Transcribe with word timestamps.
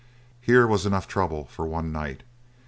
Here 0.41 0.65
was 0.65 0.87
enough 0.87 1.07
trouble 1.07 1.45
for 1.45 1.67
one 1.67 1.91
night. 1.91 2.23